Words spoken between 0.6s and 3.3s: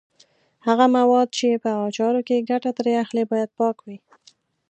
هغه مواد چې په اچارو کې ګټه ترې اخلي